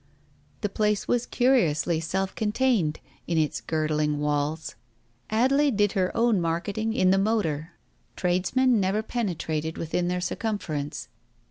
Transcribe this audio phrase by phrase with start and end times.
[0.61, 4.73] The place was curiously self contained, in its girdling walls.
[5.29, 8.17] Adelaide did her own marketing in the motor, Digitized by Google THE TIGER SKIN 271
[8.65, 11.07] tradesmen never penetrated within their circumference.